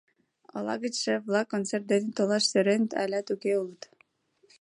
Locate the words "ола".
0.55-0.75